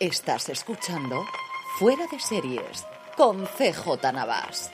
Estás 0.00 0.48
escuchando 0.48 1.26
Fuera 1.78 2.06
de 2.10 2.18
Series 2.18 2.86
con 3.18 3.44
CJ 3.44 4.10
Navas. 4.14 4.70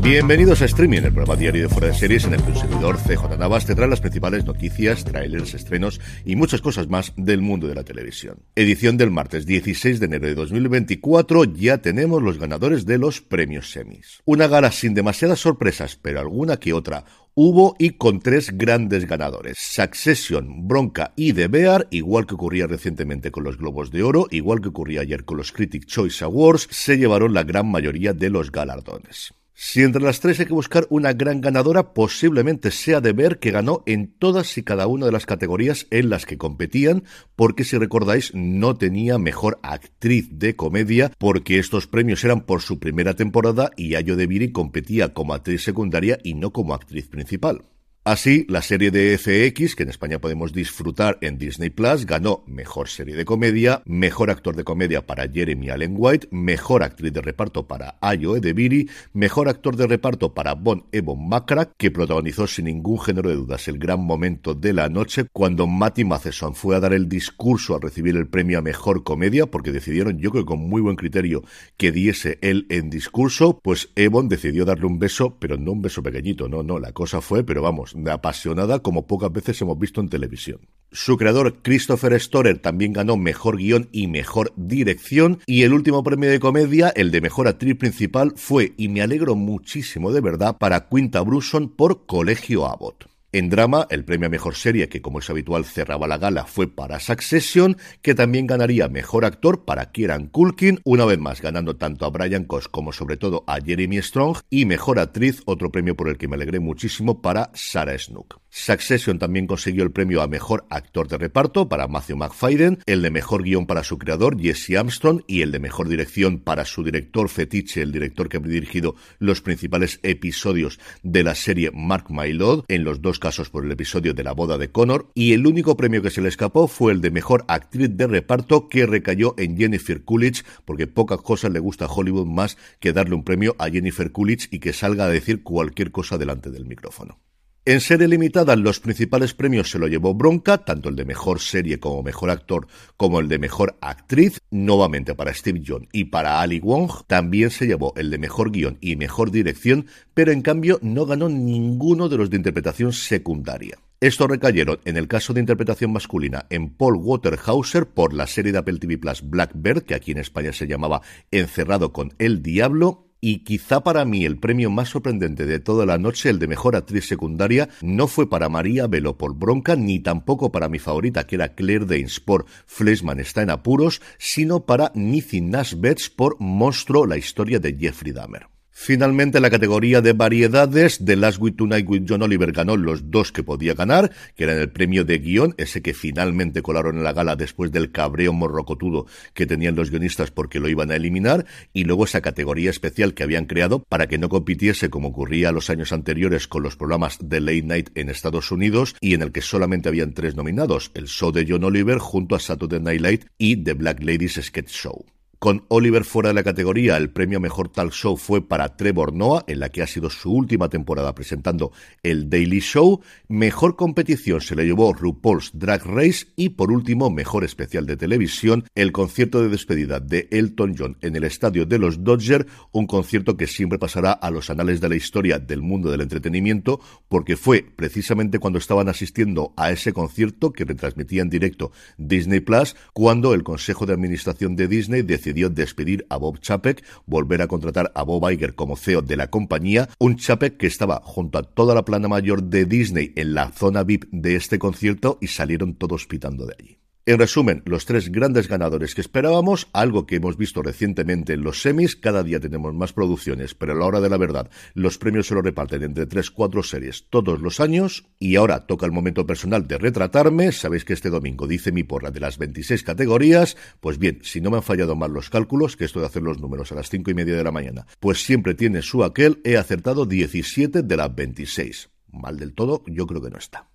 Bienvenidos 0.00 0.60
a 0.60 0.64
Streaming, 0.64 1.02
el 1.02 1.12
programa 1.14 1.36
diario 1.36 1.62
de 1.62 1.68
Fuera 1.68 1.86
de 1.86 1.94
Series 1.94 2.24
en 2.24 2.34
el 2.34 2.42
que 2.42 2.50
un 2.50 2.56
servidor 2.56 2.98
CJ 2.98 3.38
Navas 3.38 3.64
te 3.64 3.76
trae 3.76 3.88
las 3.88 4.00
principales 4.00 4.44
noticias, 4.44 5.04
trailers, 5.04 5.54
estrenos 5.54 6.00
y 6.24 6.34
muchas 6.34 6.60
cosas 6.60 6.88
más 6.88 7.12
del 7.16 7.40
mundo 7.40 7.68
de 7.68 7.76
la 7.76 7.84
televisión. 7.84 8.40
Edición 8.56 8.96
del 8.96 9.12
martes 9.12 9.46
16 9.46 10.00
de 10.00 10.06
enero 10.06 10.26
de 10.26 10.34
2024, 10.34 11.44
ya 11.44 11.78
tenemos 11.78 12.20
los 12.20 12.38
ganadores 12.38 12.86
de 12.86 12.98
los 12.98 13.20
premios 13.20 13.70
semis. 13.70 14.20
Una 14.24 14.48
gala 14.48 14.72
sin 14.72 14.94
demasiadas 14.94 15.38
sorpresas, 15.38 15.96
pero 16.02 16.18
alguna 16.18 16.56
que 16.56 16.72
otra 16.72 17.04
hubo 17.34 17.74
y 17.78 17.90
con 17.90 18.20
tres 18.20 18.56
grandes 18.56 19.06
ganadores. 19.06 19.58
Succession, 19.58 20.66
Bronca 20.66 21.12
y 21.16 21.32
The 21.32 21.48
Bear, 21.48 21.88
igual 21.90 22.26
que 22.26 22.34
ocurría 22.34 22.66
recientemente 22.66 23.30
con 23.30 23.44
los 23.44 23.58
Globos 23.58 23.90
de 23.90 24.02
Oro, 24.02 24.26
igual 24.30 24.60
que 24.60 24.68
ocurría 24.68 25.02
ayer 25.02 25.24
con 25.24 25.36
los 25.36 25.52
Critic 25.52 25.86
Choice 25.86 26.24
Awards, 26.24 26.68
se 26.70 26.96
llevaron 26.96 27.34
la 27.34 27.42
gran 27.42 27.70
mayoría 27.70 28.12
de 28.12 28.30
los 28.30 28.50
galardones. 28.50 29.34
Si 29.56 29.82
entre 29.82 30.02
las 30.02 30.18
tres 30.18 30.40
hay 30.40 30.46
que 30.46 30.52
buscar 30.52 30.84
una 30.90 31.12
gran 31.12 31.40
ganadora, 31.40 31.94
posiblemente 31.94 32.72
sea 32.72 33.00
de 33.00 33.12
ver 33.12 33.38
que 33.38 33.52
ganó 33.52 33.84
en 33.86 34.12
todas 34.18 34.58
y 34.58 34.64
cada 34.64 34.88
una 34.88 35.06
de 35.06 35.12
las 35.12 35.26
categorías 35.26 35.86
en 35.92 36.10
las 36.10 36.26
que 36.26 36.36
competían, 36.36 37.04
porque 37.36 37.62
si 37.62 37.78
recordáis 37.78 38.34
no 38.34 38.76
tenía 38.76 39.16
mejor 39.16 39.60
actriz 39.62 40.28
de 40.32 40.56
comedia, 40.56 41.12
porque 41.18 41.60
estos 41.60 41.86
premios 41.86 42.24
eran 42.24 42.40
por 42.40 42.62
su 42.62 42.80
primera 42.80 43.14
temporada 43.14 43.70
y 43.76 43.94
Ayo 43.94 44.16
de 44.16 44.26
Viri 44.26 44.50
competía 44.50 45.14
como 45.14 45.34
actriz 45.34 45.62
secundaria 45.62 46.18
y 46.24 46.34
no 46.34 46.52
como 46.52 46.74
actriz 46.74 47.06
principal. 47.06 47.62
Así, 48.06 48.44
la 48.50 48.60
serie 48.60 48.90
de 48.90 49.16
FX, 49.16 49.74
que 49.74 49.84
en 49.84 49.88
España 49.88 50.18
podemos 50.18 50.52
disfrutar 50.52 51.16
en 51.22 51.38
Disney 51.38 51.70
Plus, 51.70 52.04
ganó 52.04 52.44
Mejor 52.46 52.90
Serie 52.90 53.16
de 53.16 53.24
Comedia, 53.24 53.80
Mejor 53.86 54.28
Actor 54.28 54.56
de 54.56 54.62
Comedia 54.62 55.06
para 55.06 55.26
Jeremy 55.26 55.70
Allen 55.70 55.94
White, 55.96 56.28
Mejor 56.30 56.82
Actriz 56.82 57.14
de 57.14 57.22
Reparto 57.22 57.66
para 57.66 57.96
Ayo 58.02 58.36
Edebiri, 58.36 58.90
Mejor 59.14 59.48
Actor 59.48 59.76
de 59.76 59.86
Reparto 59.86 60.34
para 60.34 60.52
Bon 60.52 60.84
Ebon 60.92 61.26
Macra, 61.26 61.72
que 61.78 61.90
protagonizó 61.90 62.46
sin 62.46 62.66
ningún 62.66 63.00
género 63.00 63.30
de 63.30 63.36
dudas 63.36 63.68
el 63.68 63.78
gran 63.78 64.00
momento 64.00 64.54
de 64.54 64.74
la 64.74 64.90
noche 64.90 65.24
cuando 65.32 65.66
Matty 65.66 66.04
Matheson 66.04 66.54
fue 66.54 66.76
a 66.76 66.80
dar 66.80 66.92
el 66.92 67.08
discurso 67.08 67.74
al 67.74 67.80
recibir 67.80 68.16
el 68.16 68.28
premio 68.28 68.58
a 68.58 68.62
Mejor 68.62 69.02
Comedia, 69.02 69.46
porque 69.46 69.72
decidieron, 69.72 70.18
yo 70.18 70.30
creo 70.30 70.44
con 70.44 70.58
muy 70.58 70.82
buen 70.82 70.96
criterio, 70.96 71.42
que 71.78 71.90
diese 71.90 72.38
él 72.42 72.66
en 72.68 72.90
discurso, 72.90 73.58
pues 73.62 73.88
Ebon 73.96 74.28
decidió 74.28 74.66
darle 74.66 74.84
un 74.84 74.98
beso, 74.98 75.38
pero 75.38 75.56
no 75.56 75.72
un 75.72 75.80
beso 75.80 76.02
pequeñito, 76.02 76.50
no, 76.50 76.62
no, 76.62 76.78
la 76.78 76.92
cosa 76.92 77.22
fue, 77.22 77.44
pero 77.44 77.62
vamos, 77.62 77.93
apasionada 78.10 78.80
como 78.80 79.06
pocas 79.06 79.32
veces 79.32 79.60
hemos 79.62 79.78
visto 79.78 80.00
en 80.00 80.08
televisión. 80.08 80.60
Su 80.92 81.16
creador, 81.16 81.62
Christopher 81.62 82.18
Storer, 82.20 82.58
también 82.58 82.92
ganó 82.92 83.16
Mejor 83.16 83.56
Guión 83.56 83.88
y 83.90 84.06
Mejor 84.06 84.52
Dirección, 84.56 85.40
y 85.46 85.62
el 85.62 85.72
último 85.72 86.02
premio 86.04 86.30
de 86.30 86.40
comedia, 86.40 86.90
el 86.90 87.10
de 87.10 87.20
Mejor 87.20 87.48
Actriz 87.48 87.76
Principal, 87.76 88.34
fue, 88.36 88.74
y 88.76 88.88
me 88.88 89.02
alegro 89.02 89.34
muchísimo 89.34 90.12
de 90.12 90.20
verdad, 90.20 90.56
para 90.58 90.88
Quinta 90.88 91.20
Brunson 91.22 91.68
por 91.68 92.06
Colegio 92.06 92.66
Abbott. 92.66 93.13
En 93.34 93.50
drama, 93.50 93.88
el 93.90 94.04
premio 94.04 94.28
a 94.28 94.30
mejor 94.30 94.54
serie, 94.54 94.88
que 94.88 95.02
como 95.02 95.18
es 95.18 95.28
habitual 95.28 95.64
cerraba 95.64 96.06
la 96.06 96.18
gala, 96.18 96.44
fue 96.44 96.68
para 96.68 97.00
Succession, 97.00 97.76
que 98.00 98.14
también 98.14 98.46
ganaría 98.46 98.86
mejor 98.88 99.24
actor 99.24 99.64
para 99.64 99.90
Kieran 99.90 100.28
Culkin, 100.28 100.78
una 100.84 101.04
vez 101.04 101.18
más 101.18 101.42
ganando 101.42 101.74
tanto 101.74 102.06
a 102.06 102.10
Brian 102.10 102.44
Cox 102.44 102.68
como 102.68 102.92
sobre 102.92 103.16
todo 103.16 103.42
a 103.48 103.58
Jeremy 103.60 104.00
Strong, 104.00 104.36
y 104.50 104.66
mejor 104.66 105.00
actriz, 105.00 105.42
otro 105.46 105.72
premio 105.72 105.96
por 105.96 106.08
el 106.08 106.16
que 106.16 106.28
me 106.28 106.36
alegré 106.36 106.60
muchísimo, 106.60 107.22
para 107.22 107.50
Sarah 107.54 107.98
Snook. 107.98 108.43
Succession 108.56 109.18
también 109.18 109.48
consiguió 109.48 109.82
el 109.82 109.90
premio 109.90 110.22
a 110.22 110.28
mejor 110.28 110.64
actor 110.70 111.08
de 111.08 111.18
reparto 111.18 111.68
para 111.68 111.88
Matthew 111.88 112.18
McFadden, 112.18 112.78
el 112.86 113.02
de 113.02 113.10
mejor 113.10 113.42
guion 113.42 113.66
para 113.66 113.82
su 113.82 113.98
creador 113.98 114.40
Jesse 114.40 114.76
Armstrong 114.76 115.22
y 115.26 115.42
el 115.42 115.50
de 115.50 115.58
mejor 115.58 115.88
dirección 115.88 116.38
para 116.38 116.64
su 116.64 116.84
director 116.84 117.28
fetiche, 117.28 117.82
el 117.82 117.90
director 117.90 118.28
que 118.28 118.36
ha 118.36 118.40
dirigido 118.40 118.94
los 119.18 119.40
principales 119.40 119.98
episodios 120.04 120.78
de 121.02 121.24
la 121.24 121.34
serie 121.34 121.72
Mark 121.72 122.06
My 122.10 122.32
Lord, 122.32 122.64
en 122.68 122.84
los 122.84 123.02
dos 123.02 123.18
casos 123.18 123.50
por 123.50 123.64
el 123.64 123.72
episodio 123.72 124.14
de 124.14 124.22
la 124.22 124.32
boda 124.32 124.56
de 124.56 124.70
Connor, 124.70 125.10
y 125.14 125.32
el 125.32 125.48
único 125.48 125.76
premio 125.76 126.00
que 126.00 126.10
se 126.10 126.22
le 126.22 126.28
escapó 126.28 126.68
fue 126.68 126.92
el 126.92 127.00
de 127.00 127.10
mejor 127.10 127.44
actriz 127.48 127.90
de 127.96 128.06
reparto 128.06 128.68
que 128.68 128.86
recayó 128.86 129.34
en 129.36 129.58
Jennifer 129.58 130.04
Coolidge, 130.04 130.44
porque 130.64 130.86
pocas 130.86 131.20
cosas 131.22 131.50
le 131.50 131.58
gusta 131.58 131.86
a 131.86 131.92
Hollywood 131.92 132.26
más 132.26 132.56
que 132.78 132.92
darle 132.92 133.16
un 133.16 133.24
premio 133.24 133.56
a 133.58 133.68
Jennifer 133.68 134.12
Coolidge 134.12 134.46
y 134.52 134.60
que 134.60 134.72
salga 134.72 135.06
a 135.06 135.10
decir 135.10 135.42
cualquier 135.42 135.90
cosa 135.90 136.18
delante 136.18 136.52
del 136.52 136.66
micrófono. 136.66 137.23
En 137.66 137.80
serie 137.80 138.08
limitada, 138.08 138.56
los 138.56 138.78
principales 138.78 139.32
premios 139.32 139.70
se 139.70 139.78
lo 139.78 139.88
llevó 139.88 140.12
Bronca, 140.12 140.58
tanto 140.58 140.90
el 140.90 140.96
de 140.96 141.06
mejor 141.06 141.40
serie 141.40 141.80
como 141.80 142.02
mejor 142.02 142.28
actor, 142.28 142.66
como 142.98 143.20
el 143.20 143.28
de 143.28 143.38
mejor 143.38 143.78
actriz, 143.80 144.38
nuevamente 144.50 145.14
para 145.14 145.32
Steve 145.32 145.62
John 145.66 145.88
y 145.90 146.04
para 146.04 146.42
Ali 146.42 146.60
Wong. 146.60 146.90
También 147.06 147.48
se 147.48 147.66
llevó 147.66 147.94
el 147.96 148.10
de 148.10 148.18
mejor 148.18 148.50
guion 148.50 148.76
y 148.82 148.96
mejor 148.96 149.30
dirección, 149.30 149.86
pero 150.12 150.30
en 150.30 150.42
cambio 150.42 150.78
no 150.82 151.06
ganó 151.06 151.30
ninguno 151.30 152.10
de 152.10 152.18
los 152.18 152.28
de 152.28 152.36
interpretación 152.36 152.92
secundaria. 152.92 153.78
Estos 153.98 154.28
recayeron, 154.28 154.80
en 154.84 154.98
el 154.98 155.08
caso 155.08 155.32
de 155.32 155.40
interpretación 155.40 155.90
masculina, 155.90 156.44
en 156.50 156.68
Paul 156.68 156.96
Waterhauser 156.96 157.86
por 157.86 158.12
la 158.12 158.26
serie 158.26 158.52
de 158.52 158.58
Apple 158.58 158.78
TV 158.78 158.98
Plus 158.98 159.22
Blackbird, 159.22 159.84
que 159.84 159.94
aquí 159.94 160.12
en 160.12 160.18
España 160.18 160.52
se 160.52 160.66
llamaba 160.66 161.00
Encerrado 161.30 161.94
con 161.94 162.12
el 162.18 162.42
Diablo, 162.42 163.06
y 163.26 163.38
quizá 163.38 163.82
para 163.82 164.04
mí 164.04 164.26
el 164.26 164.36
premio 164.36 164.68
más 164.68 164.90
sorprendente 164.90 165.46
de 165.46 165.58
toda 165.58 165.86
la 165.86 165.96
noche, 165.96 166.28
el 166.28 166.38
de 166.38 166.46
mejor 166.46 166.76
actriz 166.76 167.08
secundaria, 167.08 167.70
no 167.80 168.06
fue 168.06 168.28
para 168.28 168.50
María 168.50 168.86
Velo 168.86 169.16
por 169.16 169.34
Bronca, 169.34 169.76
ni 169.76 169.98
tampoco 169.98 170.52
para 170.52 170.68
mi 170.68 170.78
favorita, 170.78 171.26
que 171.26 171.36
era 171.36 171.54
Claire 171.54 171.86
Danes 171.86 172.20
por 172.20 172.44
Fleshman 172.66 173.20
está 173.20 173.40
en 173.40 173.48
apuros, 173.48 174.02
sino 174.18 174.66
para 174.66 174.92
Nithi 174.94 175.40
Nash 175.40 175.74
Betts 175.74 176.10
por 176.10 176.36
Monstruo, 176.38 177.06
la 177.06 177.16
historia 177.16 177.58
de 177.58 177.74
Jeffrey 177.78 178.12
Dahmer. 178.12 178.53
Finalmente, 178.76 179.40
la 179.40 179.50
categoría 179.50 180.02
de 180.02 180.12
variedades, 180.14 180.98
The 181.02 181.14
Last 181.14 181.38
Week 181.40 181.56
Tonight 181.56 181.88
with 181.88 182.02
John 182.08 182.22
Oliver 182.22 182.50
ganó 182.50 182.76
los 182.76 183.08
dos 183.08 183.30
que 183.30 183.44
podía 183.44 183.72
ganar, 183.72 184.10
que 184.34 184.44
eran 184.44 184.58
el 184.58 184.68
premio 184.68 185.04
de 185.04 185.20
guion, 185.20 185.54
ese 185.58 185.80
que 185.80 185.94
finalmente 185.94 186.60
colaron 186.60 186.98
en 186.98 187.04
la 187.04 187.12
gala 187.12 187.36
después 187.36 187.70
del 187.70 187.92
cabreo 187.92 188.32
morrocotudo 188.32 189.06
que 189.32 189.46
tenían 189.46 189.76
los 189.76 189.90
guionistas 189.90 190.32
porque 190.32 190.58
lo 190.58 190.68
iban 190.68 190.90
a 190.90 190.96
eliminar, 190.96 191.46
y 191.72 191.84
luego 191.84 192.04
esa 192.04 192.20
categoría 192.20 192.68
especial 192.68 193.14
que 193.14 193.22
habían 193.22 193.46
creado 193.46 193.84
para 193.88 194.08
que 194.08 194.18
no 194.18 194.28
compitiese 194.28 194.90
como 194.90 195.08
ocurría 195.08 195.52
los 195.52 195.70
años 195.70 195.92
anteriores 195.92 196.48
con 196.48 196.64
los 196.64 196.74
programas 196.74 197.18
de 197.22 197.40
Late 197.40 197.62
Night 197.62 197.90
en 197.94 198.08
Estados 198.10 198.50
Unidos 198.50 198.96
y 199.00 199.14
en 199.14 199.22
el 199.22 199.30
que 199.30 199.40
solamente 199.40 199.88
habían 199.88 200.14
tres 200.14 200.34
nominados, 200.34 200.90
el 200.94 201.06
show 201.06 201.30
de 201.30 201.46
John 201.48 201.62
Oliver 201.62 201.98
junto 201.98 202.34
a 202.34 202.40
Saturday 202.40 202.80
Night 202.80 203.00
Live 203.00 203.20
y 203.38 203.56
The 203.56 203.74
Black 203.74 204.02
Ladies 204.02 204.40
Sketch 204.42 204.68
Show. 204.68 205.06
Con 205.44 205.66
Oliver 205.68 206.04
fuera 206.04 206.30
de 206.30 206.34
la 206.34 206.42
categoría, 206.42 206.96
el 206.96 207.10
premio 207.10 207.38
Mejor 207.38 207.68
Talk 207.68 207.92
Show 207.92 208.16
fue 208.16 208.48
para 208.48 208.78
Trevor 208.78 209.12
Noah, 209.12 209.44
en 209.46 209.60
la 209.60 209.68
que 209.68 209.82
ha 209.82 209.86
sido 209.86 210.08
su 210.08 210.32
última 210.32 210.70
temporada 210.70 211.14
presentando 211.14 211.70
el 212.02 212.30
Daily 212.30 212.60
Show. 212.60 213.02
Mejor 213.28 213.76
competición 213.76 214.40
se 214.40 214.56
le 214.56 214.64
llevó 214.64 214.94
RuPaul's 214.94 215.50
Drag 215.52 215.84
Race 215.84 216.28
y 216.34 216.48
por 216.48 216.72
último, 216.72 217.10
mejor 217.10 217.44
especial 217.44 217.84
de 217.84 217.98
televisión, 217.98 218.64
el 218.74 218.90
concierto 218.90 219.42
de 219.42 219.50
despedida 219.50 220.00
de 220.00 220.28
Elton 220.30 220.76
John 220.78 220.96
en 221.02 221.14
el 221.14 221.24
estadio 221.24 221.66
de 221.66 221.78
los 221.78 222.02
Dodgers, 222.02 222.46
un 222.72 222.86
concierto 222.86 223.36
que 223.36 223.46
siempre 223.46 223.78
pasará 223.78 224.12
a 224.12 224.30
los 224.30 224.48
anales 224.48 224.80
de 224.80 224.88
la 224.88 224.96
historia 224.96 225.38
del 225.38 225.60
mundo 225.60 225.90
del 225.90 226.00
entretenimiento, 226.00 226.80
porque 227.10 227.36
fue 227.36 227.66
precisamente 227.76 228.38
cuando 228.38 228.58
estaban 228.58 228.88
asistiendo 228.88 229.52
a 229.58 229.72
ese 229.72 229.92
concierto 229.92 230.54
que 230.54 230.64
retransmitía 230.64 231.20
en 231.20 231.28
directo 231.28 231.70
Disney 231.98 232.40
Plus, 232.40 232.76
cuando 232.94 233.34
el 233.34 233.42
Consejo 233.42 233.84
de 233.84 233.92
Administración 233.92 234.56
de 234.56 234.68
Disney 234.68 235.02
decidió 235.02 235.33
decidió 235.34 235.50
despedir 235.50 236.06
a 236.08 236.16
Bob 236.16 236.38
Chapek, 236.40 236.84
volver 237.06 237.42
a 237.42 237.48
contratar 237.48 237.90
a 237.94 238.04
Bob 238.04 238.30
Iger 238.30 238.54
como 238.54 238.76
CEO 238.76 239.02
de 239.02 239.16
la 239.16 239.30
compañía, 239.30 239.88
un 239.98 240.16
Chapek 240.16 240.56
que 240.56 240.68
estaba 240.68 241.00
junto 241.02 241.38
a 241.38 241.42
toda 241.42 241.74
la 241.74 241.84
plana 241.84 242.08
mayor 242.08 242.44
de 242.44 242.64
Disney 242.64 243.12
en 243.16 243.34
la 243.34 243.50
zona 243.50 243.82
VIP 243.82 244.04
de 244.12 244.36
este 244.36 244.58
concierto 244.58 245.18
y 245.20 245.26
salieron 245.26 245.74
todos 245.74 246.06
pitando 246.06 246.46
de 246.46 246.54
allí. 246.58 246.83
En 247.06 247.18
resumen, 247.18 247.62
los 247.66 247.84
tres 247.84 248.10
grandes 248.10 248.48
ganadores 248.48 248.94
que 248.94 249.02
esperábamos, 249.02 249.68
algo 249.74 250.06
que 250.06 250.16
hemos 250.16 250.38
visto 250.38 250.62
recientemente 250.62 251.34
en 251.34 251.42
los 251.42 251.60
semis, 251.60 251.96
cada 251.96 252.22
día 252.22 252.40
tenemos 252.40 252.72
más 252.72 252.94
producciones, 252.94 253.54
pero 253.54 253.72
a 253.72 253.74
la 253.74 253.84
hora 253.84 254.00
de 254.00 254.08
la 254.08 254.16
verdad, 254.16 254.50
los 254.72 254.96
premios 254.96 255.26
se 255.26 255.34
los 255.34 255.44
reparten 255.44 255.82
entre 255.82 256.06
tres, 256.06 256.30
cuatro 256.30 256.62
series 256.62 257.04
todos 257.10 257.42
los 257.42 257.60
años, 257.60 258.06
y 258.18 258.36
ahora 258.36 258.64
toca 258.64 258.86
el 258.86 258.92
momento 258.92 259.26
personal 259.26 259.68
de 259.68 259.76
retratarme, 259.76 260.50
sabéis 260.52 260.86
que 260.86 260.94
este 260.94 261.10
domingo 261.10 261.46
dice 261.46 261.72
mi 261.72 261.82
porra 261.82 262.10
de 262.10 262.20
las 262.20 262.38
26 262.38 262.82
categorías, 262.82 263.58
pues 263.80 263.98
bien, 263.98 264.20
si 264.22 264.40
no 264.40 264.50
me 264.50 264.56
han 264.56 264.62
fallado 264.62 264.96
mal 264.96 265.12
los 265.12 265.28
cálculos, 265.28 265.76
que 265.76 265.84
esto 265.84 266.00
de 266.00 266.06
hacer 266.06 266.22
los 266.22 266.40
números 266.40 266.72
a 266.72 266.76
las 266.76 266.88
cinco 266.88 267.10
y 267.10 267.14
media 267.14 267.36
de 267.36 267.44
la 267.44 267.52
mañana, 267.52 267.86
pues 268.00 268.24
siempre 268.24 268.54
tiene 268.54 268.80
su 268.80 269.04
aquel, 269.04 269.42
he 269.44 269.58
acertado 269.58 270.06
17 270.06 270.82
de 270.82 270.96
las 270.96 271.14
26. 271.14 271.90
Mal 272.12 272.38
del 272.38 272.54
todo, 272.54 272.82
yo 272.86 273.06
creo 273.06 273.20
que 273.20 273.28
no 273.28 273.36
está. 273.36 273.73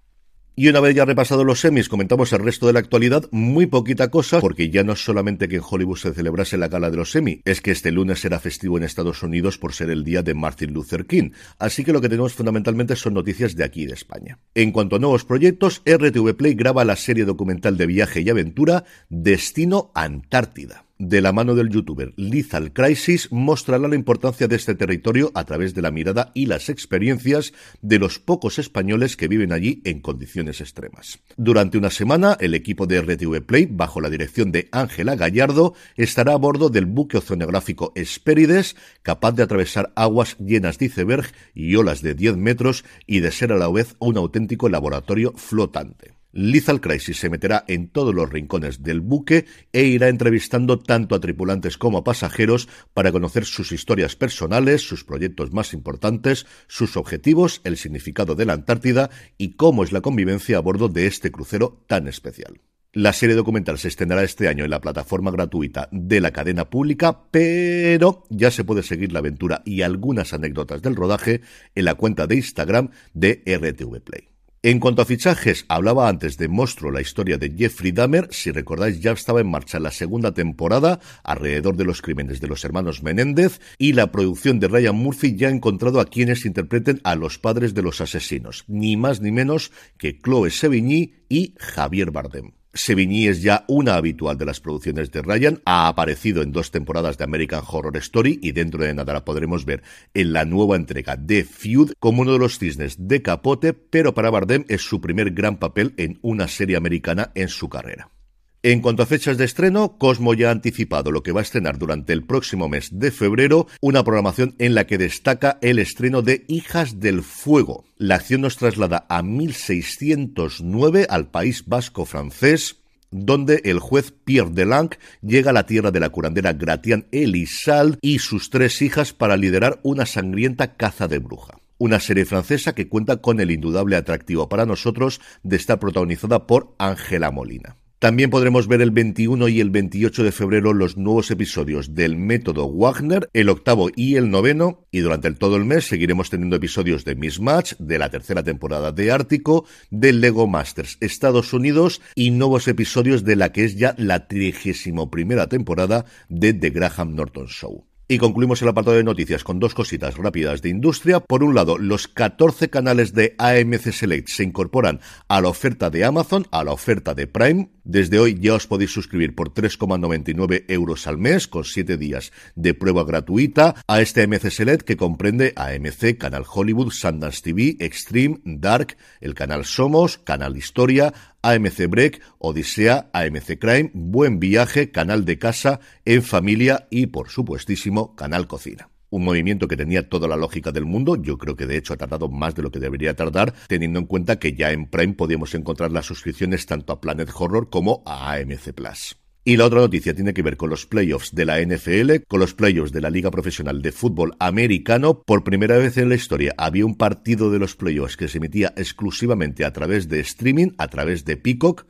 Y 0.59 0.67
una 0.67 0.81
vez 0.81 0.94
ya 0.94 1.06
repasado 1.06 1.45
los 1.45 1.61
semis, 1.61 1.88
comentamos 1.88 2.33
el 2.33 2.39
resto 2.39 2.67
de 2.67 2.73
la 2.73 2.79
actualidad, 2.79 3.29
muy 3.31 3.65
poquita 3.65 4.11
cosa, 4.11 4.41
porque 4.41 4.69
ya 4.69 4.83
no 4.83 4.91
es 4.91 5.01
solamente 5.01 5.47
que 5.47 5.56
en 5.56 5.61
Hollywood 5.65 5.95
se 5.95 6.13
celebrase 6.13 6.57
la 6.57 6.67
gala 6.67 6.91
de 6.91 6.97
los 6.97 7.11
semis, 7.11 7.39
es 7.45 7.61
que 7.61 7.71
este 7.71 7.94
lunes 7.94 8.19
será 8.19 8.41
festivo 8.41 8.77
en 8.77 8.83
Estados 8.83 9.23
Unidos 9.23 9.57
por 9.57 9.71
ser 9.71 9.89
el 9.89 10.03
día 10.03 10.21
de 10.21 10.33
Martin 10.33 10.73
Luther 10.73 11.06
King, 11.06 11.29
así 11.59 11.85
que 11.85 11.94
lo 11.94 12.01
que 12.01 12.09
tenemos 12.09 12.33
fundamentalmente 12.33 12.97
son 12.97 13.13
noticias 13.13 13.56
de 13.56 13.63
aquí 13.63 13.85
de 13.85 13.94
España. 13.94 14.39
En 14.53 14.73
cuanto 14.73 14.97
a 14.97 15.00
nuevos 15.00 15.23
proyectos, 15.23 15.81
RTV 15.85 16.35
Play 16.35 16.56
graba 16.56 16.83
la 16.83 16.97
serie 16.97 17.23
documental 17.23 17.77
de 17.77 17.85
viaje 17.85 18.19
y 18.19 18.29
aventura 18.29 18.83
Destino 19.07 19.94
Antártida 19.95 20.88
de 21.00 21.22
la 21.22 21.31
mano 21.31 21.56
del 21.56 21.69
youtuber 21.69 22.13
Lethal 22.18 22.74
Crisis, 22.74 23.31
mostrará 23.31 23.88
la 23.88 23.96
importancia 23.96 24.50
de 24.50 24.57
este 24.57 24.75
territorio 24.75 25.31
a 25.34 25.46
través 25.46 25.74
de 25.74 25.81
la 25.81 25.92
mirada 25.92 26.31
y 26.36 26.46
las 26.46 26.68
experiencias 26.68 27.54
de 27.81 28.00
los 28.00 28.19
pocos 28.19 28.60
españoles 28.60 29.16
que 29.16 29.30
viven 29.30 29.54
allí 29.54 29.81
en 29.86 30.01
condiciones 30.01 30.60
extremas. 30.60 31.19
Durante 31.38 31.78
una 31.78 31.90
semana, 31.90 32.38
el 32.42 32.54
equipo 32.54 32.86
de 32.86 33.01
RTV 33.01 33.46
Play, 33.46 33.68
bajo 33.72 34.01
la 34.01 34.10
dirección 34.10 34.51
de 34.51 34.68
Ángela 34.74 35.16
Gallardo, 35.16 35.74
estará 35.96 36.34
a 36.34 36.38
bordo 36.38 36.69
del 36.69 36.86
buque 36.86 37.18
oceanográfico 37.18 37.94
Espérides, 37.96 38.75
capaz 39.01 39.31
de 39.31 39.44
atravesar 39.44 39.94
aguas 39.96 40.38
llenas 40.38 40.78
de 40.78 40.88
iceberg 40.88 41.31
y 41.56 41.75
olas 41.75 42.01
de 42.01 42.13
10 42.13 42.36
metros 42.36 42.84
y 43.07 43.22
de 43.22 43.31
ser 43.31 43.54
a 43.54 43.57
la 43.57 43.69
vez 43.69 43.96
un 44.00 44.18
auténtico 44.18 44.68
laboratorio 44.68 45.34
flotante. 45.38 46.19
Lethal 46.31 46.79
Crisis 46.79 47.17
se 47.17 47.29
meterá 47.29 47.65
en 47.67 47.89
todos 47.89 48.13
los 48.13 48.29
rincones 48.29 48.83
del 48.83 49.01
buque 49.01 49.45
e 49.73 49.83
irá 49.85 50.09
entrevistando 50.09 50.77
tanto 50.77 51.15
a 51.15 51.19
tripulantes 51.19 51.77
como 51.77 51.97
a 51.97 52.03
pasajeros 52.03 52.69
para 52.93 53.11
conocer 53.11 53.45
sus 53.45 53.71
historias 53.71 54.15
personales, 54.15 54.87
sus 54.87 55.03
proyectos 55.03 55.51
más 55.53 55.73
importantes, 55.73 56.45
sus 56.67 56.97
objetivos, 56.97 57.61
el 57.63 57.77
significado 57.77 58.35
de 58.35 58.45
la 58.45 58.53
Antártida 58.53 59.09
y 59.37 59.51
cómo 59.53 59.83
es 59.83 59.91
la 59.91 60.01
convivencia 60.01 60.57
a 60.57 60.61
bordo 60.61 60.87
de 60.87 61.07
este 61.07 61.31
crucero 61.31 61.83
tan 61.87 62.07
especial. 62.07 62.61
La 62.93 63.13
serie 63.13 63.35
documental 63.35 63.77
se 63.77 63.87
extenderá 63.87 64.23
este 64.23 64.47
año 64.47 64.63
en 64.63 64.71
la 64.71 64.81
plataforma 64.81 65.29
gratuita 65.29 65.89
de 65.91 66.21
la 66.21 66.31
cadena 66.31 66.69
pública, 66.71 67.25
pero 67.29 68.23
ya 68.29 68.49
se 68.49 68.63
puede 68.63 68.81
seguir 68.81 69.11
la 69.13 69.19
aventura 69.19 69.61
y 69.63 69.83
algunas 69.83 70.33
anécdotas 70.33 70.81
del 70.81 70.95
rodaje 70.95 71.41
en 71.75 71.85
la 71.85 71.93
cuenta 71.93 72.25
de 72.25 72.35
Instagram 72.37 72.89
de 73.13 73.43
RTV 73.45 74.01
Play. 74.01 74.38
En 74.61 74.81
cuanto 74.81 75.01
a 75.01 75.06
fichajes, 75.06 75.63
hablaba 75.69 76.09
antes 76.09 76.38
de 76.38 76.50
Monstruo, 76.50 76.91
la 76.91 77.00
historia 77.00 77.38
de 77.38 77.50
Jeffrey 77.57 77.94
Dahmer. 77.94 78.27
Si 78.31 78.51
recordáis, 78.51 79.00
ya 79.00 79.13
estaba 79.13 79.39
en 79.39 79.50
marcha 79.50 79.79
la 79.79 79.89
segunda 79.89 80.33
temporada 80.33 81.00
alrededor 81.23 81.77
de 81.77 81.85
los 81.85 82.01
crímenes 82.01 82.41
de 82.41 82.50
los 82.50 82.65
hermanos 82.65 83.01
Menéndez 83.01 83.61
y 83.77 83.94
la 83.94 84.11
producción 84.11 84.59
de 84.59 84.67
Ryan 84.67 84.97
Murphy 84.97 85.38
ya 85.38 85.47
ha 85.47 85.51
encontrado 85.51 86.01
a 86.01 86.07
quienes 86.07 86.45
interpreten 86.45 87.00
a 87.06 87.15
los 87.15 87.39
padres 87.39 87.73
de 87.73 87.83
los 87.83 88.01
asesinos, 88.01 88.65
ni 88.67 88.97
más 88.97 89.21
ni 89.21 89.31
menos 89.31 89.71
que 89.97 90.19
Chloe 90.19 90.51
Sevigny 90.51 91.13
y 91.29 91.55
Javier 91.57 92.12
Bardem. 92.12 92.58
Sevigny 92.74 93.27
es 93.27 93.42
ya 93.42 93.66
una 93.68 93.95
habitual 93.95 94.38
de 94.38 94.45
las 94.45 94.60
producciones 94.60 95.12
de 95.12 95.21
Ryan, 95.21 95.62
ha 95.66 95.88
aparecido 95.88 96.42
en 96.42 96.51
dos 96.51 96.71
temporadas 96.71 97.18
de 97.18 97.24
American 97.24 97.63
Horror 97.68 97.98
Story 97.98 98.39
y 98.42 98.51
dentro 98.51 98.83
de 98.83 98.94
nada 98.94 99.13
la 99.13 99.25
podremos 99.25 99.66
ver 99.66 99.81
en 100.13 100.33
la 100.33 100.45
nueva 100.45 100.75
entrega 100.75 101.16
de 101.16 101.44
Feud 101.44 101.94
como 102.00 102.21
uno 102.21 102.33
de 102.33 102.39
los 102.39 102.60
cisnes 102.60 103.07
de 103.07 103.21
capote, 103.21 103.74
pero 103.74 104.13
para 104.13 104.30
Bardem 104.30 104.66
es 104.68 104.81
su 104.81 105.01
primer 105.01 105.31
gran 105.31 105.57
papel 105.57 105.94
en 105.98 106.19
una 106.21 106.48
serie 106.48 106.77
americana 106.77 107.31
en 107.33 107.50
su 107.50 107.69
carrera. 107.69 108.12
En 108.61 108.81
cuanto 108.81 109.03
a 109.03 109.06
fechas 109.06 109.38
de 109.38 109.45
estreno, 109.45 109.97
Cosmo 109.97 110.33
ya 110.33 110.50
ha 110.50 110.51
anticipado 110.51 111.13
lo 111.13 111.23
que 111.23 111.31
va 111.31 111.39
a 111.39 111.44
estrenar 111.44 111.77
durante 111.77 112.11
el 112.11 112.25
próximo 112.25 112.67
mes 112.67 112.89
de 112.91 113.09
febrero, 113.09 113.67
una 113.79 114.03
programación 114.03 114.53
en 114.59 114.75
la 114.75 114.85
que 114.85 114.97
destaca 114.97 115.57
el 115.61 115.79
estreno 115.79 116.21
de 116.21 116.44
Hijas 116.50 117.00
del 117.00 117.23
Fuego. 117.23 117.85
La 117.97 118.15
acción 118.15 118.41
nos 118.41 118.57
traslada 118.57 119.06
a 119.07 119.23
1609 119.23 121.07
al 121.09 121.31
País 121.31 121.63
Vasco 121.67 122.03
francés, 122.03 122.81
donde 123.11 123.61
el 123.63 123.79
juez 123.79 124.11
Pierre 124.25 124.51
Delanc 124.51 124.95
llega 125.21 125.51
a 125.51 125.53
la 125.53 125.65
tierra 125.65 125.91
de 125.91 126.01
la 126.01 126.09
curandera 126.09 126.51
Gratian 126.51 127.07
Elisal 127.13 127.98
y 128.01 128.19
sus 128.19 128.50
tres 128.50 128.81
hijas 128.81 129.13
para 129.13 129.38
liderar 129.38 129.79
una 129.84 130.05
sangrienta 130.05 130.75
caza 130.75 131.07
de 131.07 131.19
bruja. 131.19 131.60
Una 131.77 132.01
serie 132.01 132.25
francesa 132.25 132.75
que 132.75 132.89
cuenta 132.89 133.22
con 133.22 133.39
el 133.39 133.51
indudable 133.51 133.95
atractivo 133.95 134.50
para 134.50 134.65
nosotros 134.65 135.22
de 135.43 135.55
estar 135.55 135.79
protagonizada 135.79 136.45
por 136.45 136.75
Ángela 136.77 137.31
Molina. 137.31 137.77
También 138.00 138.29
podremos 138.29 138.70
ver 138.70 138.82
el 138.82 138.91
21 138.91 139.50
y 139.50 139.60
el 139.60 139.72
28 139.72 140.24
de 140.24 140.32
febrero 140.32 140.74
los 140.74 140.96
nuevos 140.96 141.32
episodios 141.32 141.96
del 141.96 142.15
Método 142.15 142.72
Wagner, 142.72 143.29
el 143.34 143.50
octavo 143.50 143.89
y 143.94 144.15
el 144.15 144.32
noveno, 144.32 144.86
y 144.89 145.00
durante 145.00 145.29
todo 145.32 145.58
el 145.58 145.65
mes 145.65 145.84
seguiremos 145.84 146.29
teniendo 146.29 146.56
episodios 146.56 147.03
de 147.03 147.15
Miss 147.15 147.41
Match, 147.41 147.74
de 147.77 148.00
la 148.00 148.10
tercera 148.10 148.41
temporada 148.41 148.94
de 148.94 149.12
Ártico, 149.12 149.65
de 149.91 150.13
Lego 150.13 150.48
Masters 150.48 150.98
Estados 151.01 151.51
Unidos 151.51 152.01
y 152.15 152.32
nuevos 152.32 152.70
episodios 152.70 153.25
de 153.25 153.36
la 153.36 153.51
que 153.51 153.65
es 153.65 153.75
ya 153.75 153.96
la 153.98 154.29
trigésimo 154.29 155.12
primera 155.12 155.50
temporada 155.50 156.06
de 156.29 156.53
The 156.53 156.70
Graham 156.70 157.15
Norton 157.15 157.48
Show. 157.48 157.89
Y 158.12 158.18
concluimos 158.18 158.60
el 158.63 158.68
apartado 158.68 158.98
de 158.98 159.03
noticias 159.03 159.44
con 159.44 159.60
dos 159.60 159.75
cositas 159.75 160.18
rápidas 160.18 160.63
de 160.63 160.70
industria. 160.70 161.20
Por 161.20 161.44
un 161.44 161.53
lado, 161.53 161.77
los 161.77 162.08
14 162.08 162.72
canales 162.72 163.13
de 163.13 163.36
AMC 163.38 163.91
Select 163.91 164.29
se 164.29 164.44
incorporan 164.44 165.00
a 165.27 165.41
la 165.41 165.50
oferta 165.50 165.91
de 165.91 166.03
Amazon, 166.03 166.48
a 166.50 166.63
la 166.63 166.72
oferta 166.72 167.13
de 167.13 167.27
Prime. 167.27 167.70
Desde 167.89 168.19
hoy 168.19 168.38
ya 168.39 168.53
os 168.53 168.67
podéis 168.67 168.91
suscribir 168.93 169.34
por 169.34 169.51
3,99 169.51 170.65
euros 170.67 171.08
al 171.08 171.17
mes 171.17 171.48
con 171.48 171.63
7 171.63 171.98
días 171.98 172.31
de 172.53 172.75
prueba 172.75 173.03
gratuita 173.03 173.74
a 173.88 174.00
este 174.00 174.22
AMC 174.22 174.51
Select 174.51 174.86
que 174.86 174.96
comprende 174.96 175.53
AMC, 175.55 176.19
Canal 176.19 176.46
Hollywood, 176.48 176.91
Sundance 176.91 177.41
TV, 177.41 177.77
Extreme, 177.79 178.41
Dark, 178.46 178.96
el 179.22 179.34
canal 179.34 179.65
Somos, 179.65 180.19
Canal 180.19 180.55
Historia, 180.55 181.15
AMC 181.41 181.88
Break, 181.89 182.22
Odisea, 182.38 183.10
AMC 183.12 183.58
Crime, 183.58 183.89
Buen 183.96 184.39
Viaje, 184.39 184.91
Canal 184.91 185.25
de 185.25 185.39
Casa, 185.39 185.79
En 186.05 186.22
Familia 186.22 186.86
y, 186.91 187.08
por 187.08 187.29
supuestísimo, 187.29 188.15
Canal 188.15 188.46
Cocina. 188.46 188.91
Un 189.12 189.24
movimiento 189.24 189.68
que 189.68 189.78
tenía 189.78 190.08
toda 190.08 190.28
la 190.28 190.38
lógica 190.38 190.72
del 190.72 190.86
mundo, 190.86 191.16
yo 191.22 191.38
creo 191.38 191.56
que 191.56 191.66
de 191.66 191.78
hecho 191.78 191.94
ha 191.94 191.98
tardado 191.98 192.30
más 192.30 192.54
de 192.54 192.62
lo 192.62 192.72
que 192.72 192.80
debería 192.80 193.16
tardar, 193.16 193.54
teniendo 193.68 194.00
en 194.00 194.06
cuenta 194.06 194.38
que 194.38 194.54
ya 194.54 194.72
en 194.72 194.88
Prime 194.88 195.13
podíamos 195.13 195.56
encontrar 195.56 195.92
las 195.92 196.06
suscripciones 196.06 196.66
tanto 196.66 196.94
a 196.94 197.01
Planet 197.01 197.30
Horror 197.34 197.70
como 197.70 198.04
a 198.06 198.34
AMC 198.34 198.74
Plus. 198.74 199.16
Y 199.46 199.58
la 199.58 199.66
otra 199.66 199.80
noticia 199.80 200.13
tiene 200.13 200.34
que 200.34 200.44
ver 200.44 200.58
con 200.58 200.70
los 200.70 200.86
playoffs 200.86 201.34
de 201.34 201.46
la 201.46 201.60
NFL, 201.60 202.25
con 202.28 202.39
los 202.39 202.54
playoffs 202.54 202.92
de 202.92 203.01
la 203.01 203.10
Liga 203.10 203.32
Profesional 203.32 203.82
de 203.82 203.92
Fútbol 203.92 204.36
Americano. 204.38 205.24
Por 205.24 205.44
primera 205.44 205.78
vez 205.78 205.98
en 205.98 206.10
la 206.10 206.16
historia 206.16 206.54
había 206.56 206.86
un 206.86 206.96
partido 206.96 207.50
de 207.50 207.58
los 207.58 207.75
playoffs 207.75 208.16
que 208.16 208.28
se 208.28 208.38
emitía 208.38 208.74
exclusivamente 208.78 209.66
a 209.66 209.74
través 209.74 210.08
de 210.08 210.20
streaming, 210.20 210.74
a 210.78 210.88
través 210.88 211.25
de 211.25 211.38
Peacock. 211.38 211.88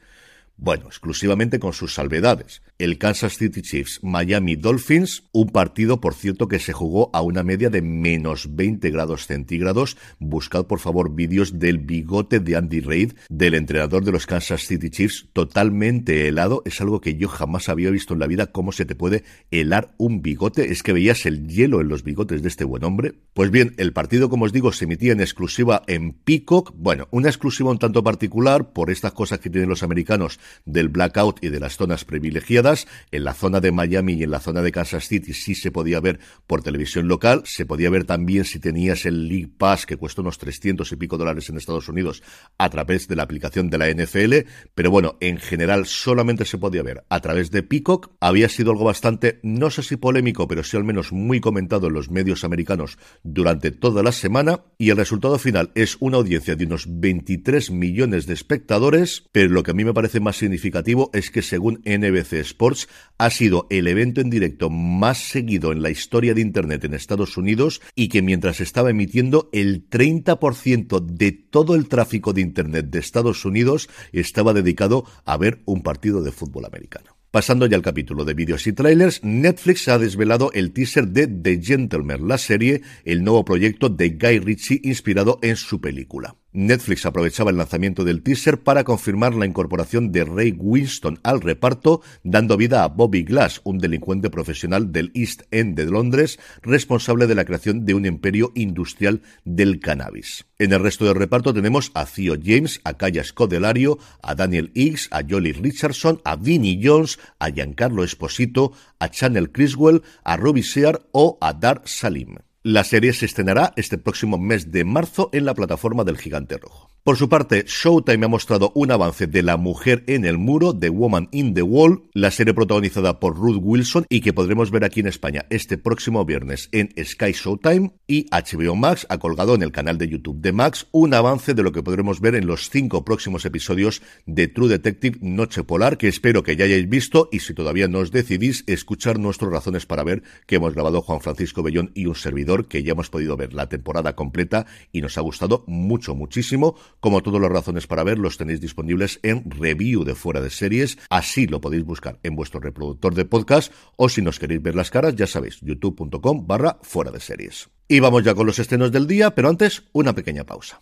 Bueno, 0.61 0.87
exclusivamente 0.87 1.57
con 1.57 1.71
sus 1.71 1.93
salvedades. 1.93 2.61
El 2.79 2.97
Kansas 2.97 3.37
City 3.37 3.61
Chiefs 3.61 4.01
Miami 4.03 4.57
Dolphins, 4.57 5.23
un 5.31 5.51
partido, 5.51 6.01
por 6.01 6.13
cierto, 6.13 6.49
que 6.49 6.59
se 6.59 6.73
jugó 6.73 7.09
a 7.13 7.21
una 7.21 7.43
media 7.43 7.69
de 7.69 7.81
menos 7.81 8.53
20 8.57 8.89
grados 8.89 9.25
centígrados. 9.25 9.95
Buscad, 10.19 10.65
por 10.65 10.79
favor, 10.79 11.15
vídeos 11.15 11.59
del 11.59 11.77
bigote 11.77 12.41
de 12.41 12.57
Andy 12.57 12.81
Reid, 12.81 13.13
del 13.29 13.53
entrenador 13.53 14.03
de 14.03 14.11
los 14.11 14.25
Kansas 14.25 14.67
City 14.67 14.89
Chiefs, 14.89 15.29
totalmente 15.31 16.27
helado. 16.27 16.61
Es 16.65 16.81
algo 16.81 16.99
que 16.99 17.15
yo 17.15 17.29
jamás 17.29 17.69
había 17.69 17.89
visto 17.89 18.13
en 18.13 18.19
la 18.19 18.27
vida, 18.27 18.47
cómo 18.47 18.73
se 18.73 18.83
te 18.83 18.95
puede 18.95 19.23
helar 19.51 19.95
un 19.97 20.21
bigote. 20.21 20.73
Es 20.73 20.83
que 20.83 20.91
veías 20.91 21.25
el 21.25 21.47
hielo 21.47 21.79
en 21.79 21.87
los 21.87 22.03
bigotes 22.03 22.41
de 22.41 22.49
este 22.49 22.65
buen 22.65 22.83
hombre. 22.83 23.13
Pues 23.33 23.49
bien, 23.49 23.75
el 23.77 23.93
partido, 23.93 24.29
como 24.29 24.43
os 24.43 24.51
digo, 24.51 24.73
se 24.73 24.83
emitía 24.83 25.13
en 25.13 25.21
exclusiva 25.21 25.83
en 25.87 26.11
Peacock. 26.11 26.73
Bueno, 26.75 27.07
una 27.11 27.29
exclusiva 27.29 27.71
un 27.71 27.79
tanto 27.79 28.03
particular 28.03 28.73
por 28.73 28.91
estas 28.91 29.13
cosas 29.13 29.39
que 29.39 29.49
tienen 29.49 29.69
los 29.69 29.83
americanos 29.83 30.37
del 30.65 30.89
blackout 30.89 31.43
y 31.43 31.49
de 31.49 31.59
las 31.59 31.77
zonas 31.77 32.05
privilegiadas. 32.05 32.87
En 33.11 33.23
la 33.23 33.33
zona 33.33 33.59
de 33.59 33.71
Miami 33.71 34.13
y 34.13 34.23
en 34.23 34.31
la 34.31 34.39
zona 34.39 34.61
de 34.61 34.71
Kansas 34.71 35.07
City 35.07 35.33
sí 35.33 35.55
se 35.55 35.71
podía 35.71 35.99
ver 35.99 36.19
por 36.47 36.63
televisión 36.63 37.07
local. 37.07 37.43
Se 37.45 37.65
podía 37.65 37.89
ver 37.89 38.05
también 38.05 38.45
si 38.45 38.59
tenías 38.59 39.05
el 39.05 39.27
League 39.27 39.51
Pass, 39.57 39.85
que 39.85 39.97
cuesta 39.97 40.21
unos 40.21 40.37
300 40.37 40.91
y 40.91 40.95
pico 40.95 41.17
dólares 41.17 41.49
en 41.49 41.57
Estados 41.57 41.89
Unidos, 41.89 42.23
a 42.57 42.69
través 42.69 43.07
de 43.07 43.15
la 43.15 43.23
aplicación 43.23 43.69
de 43.69 43.77
la 43.77 43.89
NFL. 43.89 44.49
Pero 44.75 44.91
bueno, 44.91 45.17
en 45.19 45.37
general 45.37 45.85
solamente 45.85 46.45
se 46.45 46.57
podía 46.57 46.83
ver 46.83 47.03
a 47.09 47.19
través 47.19 47.51
de 47.51 47.63
Peacock. 47.63 48.11
Había 48.19 48.49
sido 48.49 48.71
algo 48.71 48.85
bastante, 48.85 49.39
no 49.43 49.69
sé 49.69 49.83
si 49.83 49.97
polémico, 49.97 50.47
pero 50.47 50.63
sí 50.63 50.77
al 50.77 50.83
menos 50.83 51.11
muy 51.11 51.39
comentado 51.39 51.87
en 51.87 51.93
los 51.93 52.09
medios 52.09 52.43
americanos 52.43 52.97
durante 53.23 53.71
toda 53.71 54.03
la 54.03 54.11
semana. 54.11 54.63
Y 54.77 54.89
el 54.89 54.97
resultado 54.97 55.37
final 55.39 55.71
es 55.75 55.97
una 55.99 56.17
audiencia 56.17 56.55
de 56.55 56.65
unos 56.65 56.85
23 56.87 57.71
millones 57.71 58.25
de 58.25 58.33
espectadores. 58.33 59.25
Pero 59.31 59.49
lo 59.49 59.63
que 59.63 59.71
a 59.71 59.73
mí 59.73 59.83
me 59.83 59.93
parece 59.93 60.19
más 60.19 60.38
significativo 60.39 61.11
es 61.13 61.29
que 61.29 61.43
según 61.43 61.81
NBC 61.85 62.33
Sports 62.33 62.87
ha 63.17 63.29
sido 63.29 63.67
el 63.69 63.87
evento 63.87 64.21
en 64.21 64.29
directo 64.29 64.69
más 64.69 65.19
seguido 65.19 65.71
en 65.71 65.83
la 65.83 65.91
historia 65.91 66.33
de 66.33 66.41
Internet 66.41 66.83
en 66.85 66.95
Estados 66.95 67.37
Unidos 67.37 67.81
y 67.93 68.09
que 68.09 68.21
mientras 68.21 68.61
estaba 68.61 68.89
emitiendo 68.89 69.49
el 69.53 69.87
30% 69.89 71.05
de 71.05 71.31
todo 71.31 71.75
el 71.75 71.87
tráfico 71.87 72.33
de 72.33 72.41
Internet 72.41 72.87
de 72.87 72.99
Estados 72.99 73.45
Unidos 73.45 73.89
estaba 74.11 74.53
dedicado 74.53 75.05
a 75.25 75.37
ver 75.37 75.61
un 75.65 75.83
partido 75.83 76.23
de 76.23 76.31
fútbol 76.31 76.65
americano. 76.65 77.19
Pasando 77.31 77.67
ya 77.67 77.75
al 77.75 77.83
capítulo 77.83 78.25
de 78.25 78.33
vídeos 78.33 78.65
y 78.65 78.73
trailers, 78.73 79.23
Netflix 79.23 79.87
ha 79.87 79.99
desvelado 79.99 80.51
el 80.53 80.71
teaser 80.71 81.09
de 81.09 81.27
The 81.27 81.61
Gentleman, 81.61 82.27
la 82.27 82.39
serie, 82.39 82.81
el 83.05 83.23
nuevo 83.23 83.45
proyecto 83.45 83.87
de 83.87 84.09
Guy 84.09 84.39
Ritchie 84.39 84.81
inspirado 84.83 85.37
en 85.43 85.55
su 85.55 85.79
película. 85.79 86.35
Netflix 86.51 87.05
aprovechaba 87.05 87.51
el 87.51 87.57
lanzamiento 87.57 88.03
del 88.03 88.23
teaser 88.23 88.63
para 88.63 88.83
confirmar 88.83 89.35
la 89.35 89.45
incorporación 89.45 90.11
de 90.11 90.23
Ray 90.25 90.55
Winston 90.57 91.19
al 91.21 91.41
reparto, 91.41 92.01
dando 92.23 92.57
vida 92.57 92.83
a 92.83 92.87
Bobby 92.87 93.23
Glass, 93.23 93.61
un 93.63 93.77
delincuente 93.77 94.31
profesional 94.31 94.91
del 94.91 95.11
East 95.13 95.43
End 95.51 95.75
de 95.75 95.85
Londres, 95.85 96.39
responsable 96.63 97.27
de 97.27 97.35
la 97.35 97.45
creación 97.45 97.85
de 97.85 97.93
un 97.93 98.05
imperio 98.07 98.51
industrial 98.55 99.21
del 99.45 99.79
cannabis. 99.79 100.45
En 100.57 100.73
el 100.73 100.81
resto 100.81 101.05
del 101.05 101.15
reparto 101.15 101.53
tenemos 101.53 101.91
a 101.93 102.05
Theo 102.05 102.35
James, 102.43 102.81
a 102.83 102.95
Kaya 102.95 103.23
Scodelario, 103.23 103.99
a 104.23 104.33
Daniel 104.33 104.71
Higgs, 104.73 105.07
a 105.11 105.21
Jolie 105.27 105.53
Richardson, 105.53 106.19
a 106.25 106.35
Vinnie 106.35 106.81
Jones, 106.83 107.19
a 107.37 107.49
Giancarlo 107.49 108.03
Esposito, 108.03 108.73
a 108.97 109.09
Channel 109.09 109.51
Criswell, 109.51 110.01
a 110.23 110.35
Robbie 110.35 110.63
Sear 110.63 111.01
o 111.11 111.37
a 111.41 111.53
Dar 111.53 111.83
Salim. 111.85 112.37
La 112.61 112.83
serie 112.83 113.13
se 113.13 113.25
estrenará 113.25 113.71
este 113.77 113.97
próximo 113.97 114.37
mes 114.37 114.69
de 114.69 114.83
marzo 114.83 115.29
en 115.31 115.45
la 115.45 115.53
plataforma 115.53 116.03
del 116.03 116.17
Gigante 116.17 116.57
Rojo. 116.57 116.89
Por 117.03 117.15
su 117.15 117.29
parte, 117.29 117.63
Showtime 117.65 118.25
ha 118.25 118.29
mostrado 118.29 118.73
un 118.75 118.91
avance 118.91 119.25
de 119.25 119.41
La 119.41 119.55
Mujer 119.55 120.03
en 120.07 120.25
el 120.25 120.37
Muro, 120.37 120.77
The 120.77 120.89
Woman 120.89 121.29
in 121.31 121.53
the 121.53 121.61
Wall, 121.61 122.03
la 122.13 122.29
serie 122.29 122.53
protagonizada 122.53 123.21
por 123.21 123.37
Ruth 123.37 123.59
Wilson 123.61 124.05
y 124.09 124.19
que 124.19 124.33
podremos 124.33 124.69
ver 124.69 124.83
aquí 124.83 124.99
en 124.99 125.07
España 125.07 125.45
este 125.49 125.77
próximo 125.77 126.25
viernes 126.25 126.67
en 126.73 126.93
Sky 127.01 127.31
Showtime 127.31 127.93
y 128.05 128.25
HBO 128.29 128.75
Max 128.75 129.07
ha 129.09 129.17
colgado 129.17 129.55
en 129.55 129.63
el 129.63 129.71
canal 129.71 129.97
de 129.97 130.09
YouTube 130.09 130.41
de 130.41 130.51
Max 130.51 130.87
un 130.91 131.13
avance 131.13 131.53
de 131.53 131.63
lo 131.63 131.71
que 131.71 131.83
podremos 131.83 132.19
ver 132.19 132.35
en 132.35 132.45
los 132.45 132.69
cinco 132.69 133.05
próximos 133.05 133.45
episodios 133.45 134.01
de 134.25 134.49
True 134.49 134.67
Detective 134.67 135.19
Noche 135.21 135.63
Polar 135.63 135.97
que 135.97 136.09
espero 136.09 136.43
que 136.43 136.57
ya 136.57 136.65
hayáis 136.65 136.89
visto 136.89 137.29
y 137.31 137.39
si 137.39 137.53
todavía 137.53 137.87
no 137.87 137.99
os 137.99 138.11
decidís 138.11 138.65
escuchar 138.67 139.19
nuestras 139.19 139.51
razones 139.51 139.85
para 139.85 140.03
ver 140.03 140.21
que 140.45 140.57
hemos 140.57 140.73
grabado 140.73 141.01
Juan 141.01 141.21
Francisco 141.21 141.63
Bellón 141.63 141.91
y 141.95 142.07
un 142.07 142.15
servidor 142.15 142.67
que 142.67 142.83
ya 142.83 142.91
hemos 142.91 143.09
podido 143.09 143.37
ver 143.37 143.53
la 143.53 143.69
temporada 143.69 144.15
completa 144.17 144.65
y 144.91 144.99
nos 144.99 145.17
ha 145.17 145.21
gustado 145.21 145.63
mucho, 145.65 146.13
muchísimo 146.13 146.75
como 146.99 147.21
todas 147.21 147.41
las 147.41 147.51
razones 147.51 147.87
para 147.87 148.03
ver, 148.03 148.17
los 148.17 148.37
tenéis 148.37 148.61
disponibles 148.61 149.19
en 149.23 149.49
review 149.49 150.03
de 150.03 150.15
fuera 150.15 150.41
de 150.41 150.49
series. 150.49 150.97
Así 151.09 151.47
lo 151.47 151.61
podéis 151.61 151.83
buscar 151.83 152.19
en 152.23 152.35
vuestro 152.35 152.59
reproductor 152.59 153.15
de 153.15 153.25
podcast 153.25 153.73
o 153.95 154.09
si 154.09 154.21
nos 154.21 154.39
queréis 154.39 154.61
ver 154.61 154.75
las 154.75 154.91
caras, 154.91 155.15
ya 155.15 155.27
sabéis, 155.27 155.59
youtube.com 155.61 156.47
barra 156.47 156.79
fuera 156.81 157.11
de 157.11 157.19
series. 157.19 157.69
Y 157.87 157.99
vamos 157.99 158.23
ya 158.23 158.35
con 158.35 158.45
los 158.45 158.59
estrenos 158.59 158.91
del 158.91 159.07
día, 159.07 159.33
pero 159.33 159.49
antes 159.49 159.83
una 159.93 160.13
pequeña 160.13 160.43
pausa. 160.43 160.81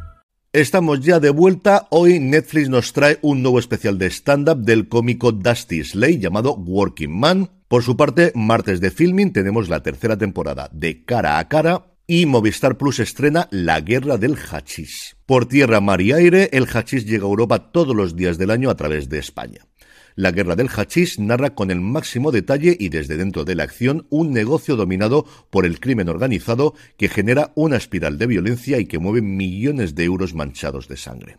Estamos 0.53 0.99
ya 0.99 1.21
de 1.21 1.29
vuelta. 1.29 1.87
Hoy 1.91 2.19
Netflix 2.19 2.67
nos 2.67 2.91
trae 2.91 3.19
un 3.21 3.41
nuevo 3.41 3.57
especial 3.57 3.97
de 3.97 4.07
stand-up 4.07 4.57
del 4.57 4.89
cómico 4.89 5.31
Dusty 5.31 5.81
Slay 5.81 6.19
llamado 6.19 6.55
Working 6.55 7.17
Man. 7.17 7.49
Por 7.69 7.83
su 7.83 7.95
parte, 7.95 8.33
martes 8.35 8.81
de 8.81 8.91
filming 8.91 9.31
tenemos 9.31 9.69
la 9.69 9.81
tercera 9.81 10.17
temporada 10.17 10.69
de 10.73 11.05
Cara 11.05 11.39
a 11.39 11.47
Cara 11.47 11.85
y 12.05 12.25
Movistar 12.25 12.77
Plus 12.77 12.99
estrena 12.99 13.47
La 13.49 13.79
Guerra 13.79 14.17
del 14.17 14.35
Hachís. 14.35 15.15
Por 15.25 15.45
tierra, 15.45 15.79
mar 15.79 16.01
y 16.01 16.11
aire, 16.11 16.49
el 16.51 16.67
hachís 16.67 17.05
llega 17.05 17.23
a 17.23 17.29
Europa 17.29 17.71
todos 17.71 17.95
los 17.95 18.17
días 18.17 18.37
del 18.37 18.51
año 18.51 18.69
a 18.69 18.75
través 18.75 19.07
de 19.07 19.19
España. 19.19 19.70
La 20.15 20.31
guerra 20.31 20.55
del 20.55 20.69
hachís 20.69 21.19
narra 21.19 21.55
con 21.55 21.71
el 21.71 21.81
máximo 21.81 22.31
detalle 22.31 22.75
y 22.79 22.89
desde 22.89 23.17
dentro 23.17 23.45
de 23.45 23.55
la 23.55 23.63
acción 23.63 24.07
un 24.09 24.31
negocio 24.31 24.75
dominado 24.75 25.25
por 25.49 25.65
el 25.65 25.79
crimen 25.79 26.09
organizado 26.09 26.73
que 26.97 27.09
genera 27.09 27.51
una 27.55 27.77
espiral 27.77 28.17
de 28.17 28.27
violencia 28.27 28.79
y 28.79 28.85
que 28.85 28.99
mueve 28.99 29.21
millones 29.21 29.95
de 29.95 30.03
euros 30.03 30.33
manchados 30.33 30.87
de 30.87 30.97
sangre. 30.97 31.37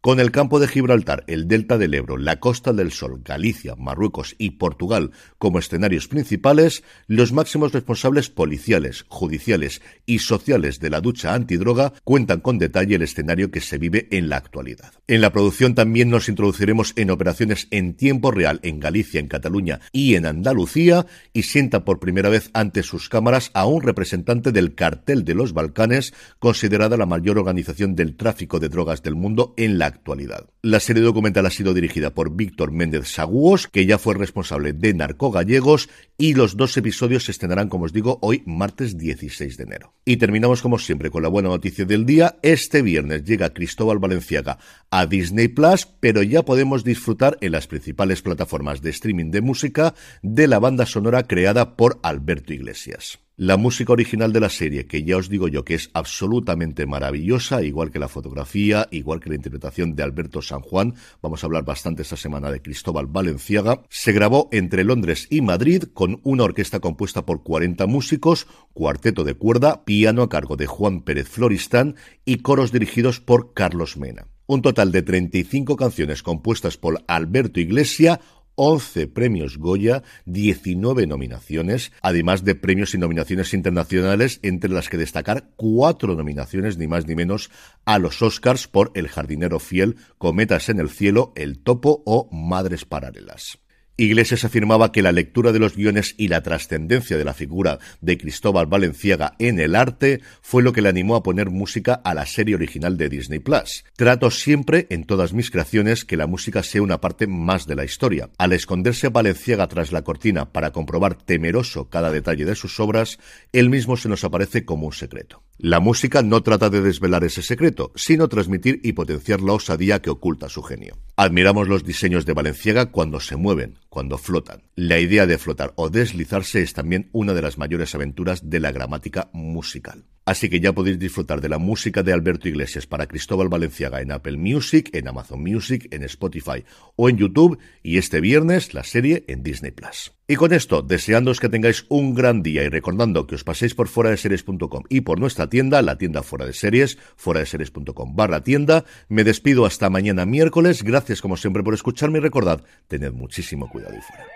Con 0.00 0.20
el 0.20 0.30
campo 0.30 0.60
de 0.60 0.68
Gibraltar, 0.68 1.24
el 1.26 1.48
delta 1.48 1.76
del 1.76 1.92
Ebro, 1.92 2.18
la 2.18 2.38
Costa 2.38 2.72
del 2.72 2.92
Sol, 2.92 3.20
Galicia, 3.24 3.74
Marruecos 3.74 4.36
y 4.38 4.50
Portugal 4.50 5.10
como 5.38 5.58
escenarios 5.58 6.06
principales, 6.06 6.84
los 7.08 7.32
máximos 7.32 7.72
responsables 7.72 8.30
policiales, 8.30 9.04
judiciales 9.08 9.82
y 10.06 10.20
sociales 10.20 10.78
de 10.78 10.90
la 10.90 11.00
ducha 11.00 11.34
antidroga 11.34 11.94
cuentan 12.04 12.38
con 12.38 12.58
detalle 12.58 12.94
el 12.94 13.02
escenario 13.02 13.50
que 13.50 13.60
se 13.60 13.76
vive 13.76 14.06
en 14.12 14.28
la 14.28 14.36
actualidad. 14.36 14.92
En 15.08 15.20
la 15.20 15.32
producción 15.32 15.74
también 15.74 16.10
nos 16.10 16.28
introduciremos 16.28 16.92
en 16.94 17.10
operaciones 17.10 17.66
en 17.72 17.94
tiempo 17.94 18.30
real 18.30 18.60
en 18.62 18.78
Galicia, 18.78 19.18
en 19.18 19.26
Cataluña 19.26 19.80
y 19.90 20.14
en 20.14 20.26
Andalucía 20.26 21.06
y 21.32 21.42
sienta 21.42 21.84
por 21.84 21.98
primera 21.98 22.28
vez 22.28 22.50
ante 22.54 22.84
sus 22.84 23.08
cámaras 23.08 23.50
a 23.52 23.66
un 23.66 23.82
representante 23.82 24.52
del 24.52 24.76
cartel 24.76 25.24
de 25.24 25.34
los 25.34 25.54
Balcanes, 25.54 26.14
considerada 26.38 26.96
la 26.96 27.06
mayor 27.06 27.36
organización 27.36 27.96
del 27.96 28.14
tráfico 28.14 28.60
de 28.60 28.68
drogas 28.68 29.02
del 29.02 29.16
mundo 29.16 29.54
en 29.56 29.76
la 29.78 29.87
actualidad. 29.88 30.48
La 30.62 30.80
serie 30.80 31.02
documental 31.02 31.46
ha 31.46 31.50
sido 31.50 31.74
dirigida 31.74 32.14
por 32.14 32.34
Víctor 32.34 32.72
Méndez 32.72 33.08
Sagúos, 33.08 33.68
que 33.68 33.86
ya 33.86 33.98
fue 33.98 34.14
responsable 34.14 34.72
de 34.72 34.94
Narco 34.94 35.30
Gallegos, 35.30 35.88
y 36.16 36.34
los 36.34 36.56
dos 36.56 36.76
episodios 36.76 37.24
se 37.24 37.32
estrenarán, 37.32 37.68
como 37.68 37.84
os 37.84 37.92
digo, 37.92 38.18
hoy 38.22 38.42
martes 38.46 38.96
16 38.96 39.56
de 39.56 39.64
enero. 39.64 39.94
Y 40.04 40.16
terminamos, 40.16 40.62
como 40.62 40.78
siempre, 40.78 41.10
con 41.10 41.22
la 41.22 41.28
buena 41.28 41.48
noticia 41.48 41.84
del 41.84 42.06
día. 42.06 42.38
Este 42.42 42.82
viernes 42.82 43.24
llega 43.24 43.52
Cristóbal 43.52 43.98
Valenciaga 43.98 44.58
a 44.90 45.06
Disney 45.06 45.48
Plus, 45.48 45.86
pero 46.00 46.22
ya 46.22 46.44
podemos 46.44 46.84
disfrutar 46.84 47.38
en 47.40 47.52
las 47.52 47.66
principales 47.66 48.22
plataformas 48.22 48.82
de 48.82 48.90
streaming 48.90 49.30
de 49.30 49.40
música 49.40 49.94
de 50.22 50.46
la 50.46 50.58
banda 50.58 50.86
sonora 50.86 51.24
creada 51.24 51.76
por 51.76 51.98
Alberto 52.02 52.52
Iglesias. 52.52 53.18
La 53.40 53.56
música 53.56 53.92
original 53.92 54.32
de 54.32 54.40
la 54.40 54.48
serie, 54.48 54.88
que 54.88 55.04
ya 55.04 55.16
os 55.16 55.28
digo 55.28 55.46
yo 55.46 55.64
que 55.64 55.74
es 55.74 55.90
absolutamente 55.94 56.86
maravillosa, 56.86 57.62
igual 57.62 57.92
que 57.92 58.00
la 58.00 58.08
fotografía, 58.08 58.88
igual 58.90 59.20
que 59.20 59.28
la 59.28 59.36
interpretación 59.36 59.94
de 59.94 60.02
Alberto 60.02 60.42
San 60.42 60.60
Juan, 60.60 60.96
vamos 61.22 61.44
a 61.44 61.46
hablar 61.46 61.64
bastante 61.64 62.02
esta 62.02 62.16
semana 62.16 62.50
de 62.50 62.60
Cristóbal 62.60 63.06
Valenciaga, 63.06 63.84
se 63.90 64.10
grabó 64.10 64.48
entre 64.50 64.82
Londres 64.82 65.28
y 65.30 65.40
Madrid 65.40 65.84
con 65.94 66.20
una 66.24 66.42
orquesta 66.42 66.80
compuesta 66.80 67.24
por 67.24 67.44
40 67.44 67.86
músicos, 67.86 68.48
cuarteto 68.72 69.22
de 69.22 69.34
cuerda, 69.34 69.84
piano 69.84 70.22
a 70.22 70.28
cargo 70.28 70.56
de 70.56 70.66
Juan 70.66 71.02
Pérez 71.02 71.28
Floristán 71.28 71.94
y 72.24 72.38
coros 72.38 72.72
dirigidos 72.72 73.20
por 73.20 73.54
Carlos 73.54 73.96
Mena. 73.96 74.26
Un 74.50 74.62
total 74.62 74.92
de 74.92 75.02
35 75.02 75.76
canciones 75.76 76.22
compuestas 76.22 76.78
por 76.78 77.04
Alberto 77.06 77.60
Iglesia, 77.60 78.18
11 78.58 79.06
premios 79.06 79.56
Goya, 79.56 80.02
19 80.26 81.06
nominaciones, 81.06 81.92
además 82.02 82.44
de 82.44 82.56
premios 82.56 82.92
y 82.92 82.98
nominaciones 82.98 83.54
internacionales, 83.54 84.40
entre 84.42 84.70
las 84.70 84.88
que 84.88 84.96
destacar 84.96 85.50
cuatro 85.54 86.16
nominaciones, 86.16 86.76
ni 86.76 86.88
más 86.88 87.06
ni 87.06 87.14
menos, 87.14 87.50
a 87.84 88.00
los 88.00 88.20
Oscars 88.20 88.66
por 88.66 88.90
El 88.94 89.06
jardinero 89.06 89.60
fiel, 89.60 89.96
Cometas 90.18 90.68
en 90.68 90.80
el 90.80 90.90
cielo, 90.90 91.32
El 91.36 91.60
topo 91.60 92.02
o 92.04 92.28
Madres 92.32 92.84
paralelas. 92.84 93.60
Iglesias 94.00 94.44
afirmaba 94.44 94.92
que 94.92 95.02
la 95.02 95.10
lectura 95.10 95.50
de 95.50 95.58
los 95.58 95.74
guiones 95.74 96.14
y 96.16 96.28
la 96.28 96.40
trascendencia 96.44 97.18
de 97.18 97.24
la 97.24 97.34
figura 97.34 97.80
de 98.00 98.16
Cristóbal 98.16 98.66
Valenciaga 98.66 99.34
en 99.40 99.58
el 99.58 99.74
arte 99.74 100.20
fue 100.40 100.62
lo 100.62 100.72
que 100.72 100.82
le 100.82 100.88
animó 100.88 101.16
a 101.16 101.24
poner 101.24 101.50
música 101.50 101.94
a 101.94 102.14
la 102.14 102.24
serie 102.24 102.54
original 102.54 102.96
de 102.96 103.08
Disney 103.08 103.40
Plus. 103.40 103.84
Trato 103.96 104.30
siempre 104.30 104.86
en 104.90 105.02
todas 105.02 105.32
mis 105.32 105.50
creaciones 105.50 106.04
que 106.04 106.16
la 106.16 106.28
música 106.28 106.62
sea 106.62 106.80
una 106.80 107.00
parte 107.00 107.26
más 107.26 107.66
de 107.66 107.74
la 107.74 107.84
historia. 107.84 108.30
Al 108.38 108.52
esconderse 108.52 109.08
Valenciaga 109.08 109.66
tras 109.66 109.90
la 109.90 110.02
cortina 110.02 110.52
para 110.52 110.70
comprobar 110.70 111.16
temeroso 111.16 111.88
cada 111.88 112.12
detalle 112.12 112.44
de 112.44 112.54
sus 112.54 112.78
obras, 112.78 113.18
él 113.52 113.68
mismo 113.68 113.96
se 113.96 114.08
nos 114.08 114.22
aparece 114.22 114.64
como 114.64 114.86
un 114.86 114.92
secreto. 114.92 115.42
La 115.60 115.80
música 115.80 116.22
no 116.22 116.40
trata 116.44 116.70
de 116.70 116.82
desvelar 116.82 117.24
ese 117.24 117.42
secreto, 117.42 117.90
sino 117.96 118.28
transmitir 118.28 118.78
y 118.84 118.92
potenciar 118.92 119.40
la 119.40 119.54
osadía 119.54 120.00
que 120.00 120.08
oculta 120.08 120.48
su 120.48 120.62
genio. 120.62 120.96
Admiramos 121.16 121.66
los 121.66 121.82
diseños 121.82 122.24
de 122.26 122.32
Valenciaga 122.32 122.92
cuando 122.92 123.18
se 123.18 123.34
mueven, 123.34 123.76
cuando 123.98 124.16
flotan. 124.16 124.62
La 124.76 125.00
idea 125.00 125.26
de 125.26 125.38
flotar 125.38 125.72
o 125.74 125.90
deslizarse 125.90 126.62
es 126.62 126.72
también 126.72 127.08
una 127.10 127.34
de 127.34 127.42
las 127.42 127.58
mayores 127.58 127.96
aventuras 127.96 128.48
de 128.48 128.60
la 128.60 128.70
gramática 128.70 129.28
musical. 129.32 130.04
Así 130.28 130.50
que 130.50 130.60
ya 130.60 130.74
podéis 130.74 130.98
disfrutar 130.98 131.40
de 131.40 131.48
la 131.48 131.56
música 131.56 132.02
de 132.02 132.12
Alberto 132.12 132.48
Iglesias 132.48 132.86
para 132.86 133.06
Cristóbal 133.06 133.48
Valenciaga 133.48 134.02
en 134.02 134.12
Apple 134.12 134.36
Music, 134.36 134.90
en 134.92 135.08
Amazon 135.08 135.42
Music, 135.42 135.88
en 135.90 136.02
Spotify 136.02 136.66
o 136.96 137.08
en 137.08 137.16
YouTube 137.16 137.58
y 137.82 137.96
este 137.96 138.20
viernes 138.20 138.74
la 138.74 138.84
serie 138.84 139.24
en 139.26 139.42
Disney 139.42 139.70
Plus. 139.70 140.12
Y 140.28 140.36
con 140.36 140.52
esto, 140.52 140.82
deseándoos 140.82 141.40
que 141.40 141.48
tengáis 141.48 141.86
un 141.88 142.12
gran 142.14 142.42
día 142.42 142.62
y 142.62 142.68
recordando 142.68 143.26
que 143.26 143.36
os 143.36 143.44
paséis 143.44 143.74
por 143.74 143.88
fuera 143.88 144.10
de 144.10 144.18
series.com 144.18 144.84
y 144.90 145.00
por 145.00 145.18
nuestra 145.18 145.48
tienda, 145.48 145.80
la 145.80 145.96
tienda 145.96 146.22
fuera 146.22 146.44
de 146.44 146.52
series, 146.52 146.98
fuera 147.16 147.40
de 147.40 147.46
series.com 147.46 148.14
barra 148.14 148.42
tienda, 148.42 148.84
me 149.08 149.24
despido 149.24 149.64
hasta 149.64 149.88
mañana 149.88 150.26
miércoles. 150.26 150.82
Gracias 150.82 151.22
como 151.22 151.38
siempre 151.38 151.62
por 151.62 151.72
escucharme 151.72 152.18
y 152.18 152.20
recordad, 152.20 152.62
tened 152.86 153.12
muchísimo 153.12 153.70
cuidado 153.70 153.87
y 153.94 154.00
fuera. 154.00 154.26